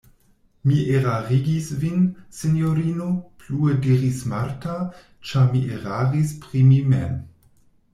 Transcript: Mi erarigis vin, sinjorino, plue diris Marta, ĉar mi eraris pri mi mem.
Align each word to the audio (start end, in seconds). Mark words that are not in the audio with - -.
Mi 0.69 0.77
erarigis 0.99 1.67
vin, 1.83 2.07
sinjorino, 2.39 3.11
plue 3.45 3.77
diris 3.87 4.27
Marta, 4.35 4.83
ĉar 5.29 5.49
mi 5.55 5.67
eraris 5.81 6.39
pri 6.45 6.69
mi 6.75 6.87
mem. 6.95 7.19